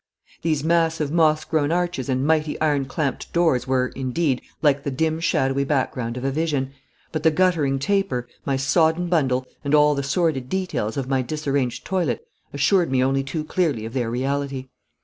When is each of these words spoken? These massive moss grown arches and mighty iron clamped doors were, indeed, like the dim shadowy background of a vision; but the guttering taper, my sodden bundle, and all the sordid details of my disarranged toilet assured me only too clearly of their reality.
These 0.41 0.63
massive 0.63 1.11
moss 1.11 1.45
grown 1.45 1.71
arches 1.71 2.09
and 2.09 2.25
mighty 2.25 2.59
iron 2.59 2.85
clamped 2.85 3.31
doors 3.33 3.67
were, 3.67 3.89
indeed, 3.89 4.41
like 4.63 4.81
the 4.81 4.89
dim 4.89 5.19
shadowy 5.19 5.63
background 5.63 6.17
of 6.17 6.23
a 6.25 6.31
vision; 6.31 6.71
but 7.11 7.21
the 7.21 7.29
guttering 7.29 7.77
taper, 7.77 8.27
my 8.43 8.57
sodden 8.57 9.09
bundle, 9.09 9.45
and 9.63 9.75
all 9.75 9.93
the 9.93 10.01
sordid 10.01 10.49
details 10.49 10.97
of 10.97 11.07
my 11.07 11.21
disarranged 11.21 11.85
toilet 11.85 12.25
assured 12.51 12.89
me 12.89 13.03
only 13.03 13.23
too 13.23 13.43
clearly 13.43 13.85
of 13.85 13.93
their 13.93 14.09
reality. 14.09 14.69